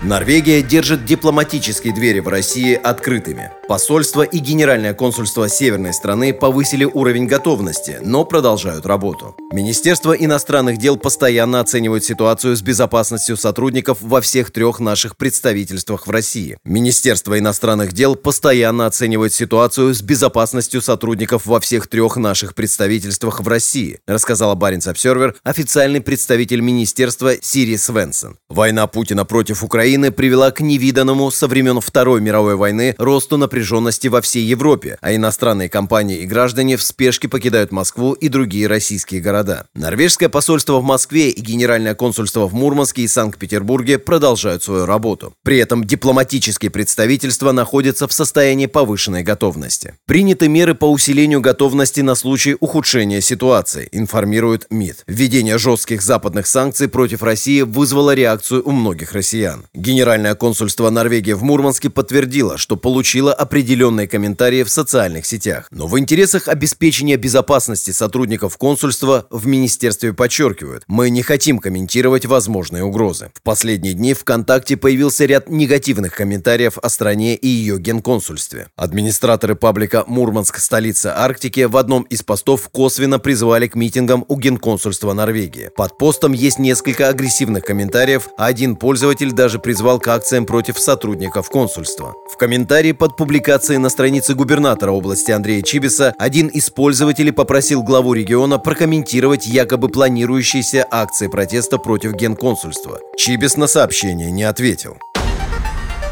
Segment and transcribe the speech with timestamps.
[0.00, 3.50] Норвегия держит дипломатические двери в России открытыми.
[3.66, 9.34] Посольство и Генеральное консульство северной страны повысили уровень готовности, но продолжают работу.
[9.52, 16.10] Министерство иностранных дел постоянно оценивает ситуацию с безопасностью сотрудников во всех трех наших представительствах в
[16.12, 16.58] России.
[16.64, 23.48] Министерство иностранных дел постоянно оценивает ситуацию с безопасностью сотрудников во всех трех наших представительствах в
[23.48, 28.38] России, рассказала Баренц Обсервер официальный представитель министерства Сири Свенсон.
[28.48, 34.08] Война Путина против Украины Украины привела к невиданному со времен Второй мировой войны росту напряженности
[34.08, 39.22] во всей Европе, а иностранные компании и граждане в спешке покидают Москву и другие российские
[39.22, 39.66] города.
[39.72, 45.32] Норвежское посольство в Москве и Генеральное консульство в Мурманске и Санкт-Петербурге продолжают свою работу.
[45.42, 49.94] При этом дипломатические представительства находятся в состоянии повышенной готовности.
[50.04, 55.04] Приняты меры по усилению готовности на случай ухудшения ситуации, информирует МИД.
[55.06, 59.64] Введение жестких западных санкций против России вызвало реакцию у многих россиян.
[59.78, 65.68] Генеральное консульство Норвегии в Мурманске подтвердило, что получило определенные комментарии в социальных сетях.
[65.70, 72.82] Но в интересах обеспечения безопасности сотрудников консульства в министерстве подчеркивают, мы не хотим комментировать возможные
[72.82, 73.30] угрозы.
[73.34, 78.66] В последние дни ВКонтакте появился ряд негативных комментариев о стране и ее генконсульстве.
[78.74, 80.58] Администраторы паблика «Мурманск.
[80.58, 85.70] Столица Арктики» в одном из постов косвенно призвали к митингам у генконсульства Норвегии.
[85.76, 91.50] Под постом есть несколько агрессивных комментариев, а один пользователь даже призвал к акциям против сотрудников
[91.50, 92.14] консульства.
[92.32, 98.14] В комментарии под публикацией на странице губернатора области Андрея Чибиса один из пользователей попросил главу
[98.14, 102.98] региона прокомментировать якобы планирующиеся акции протеста против генконсульства.
[103.18, 104.96] Чибис на сообщение не ответил.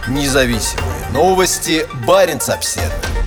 [0.07, 1.87] Независимые новости.
[2.07, 3.26] Барин обседный.